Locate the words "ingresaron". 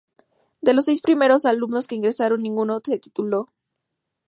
1.93-2.41